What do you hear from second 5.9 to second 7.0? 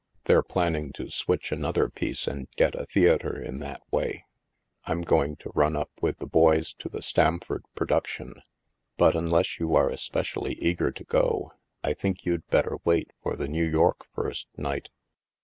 with the boys to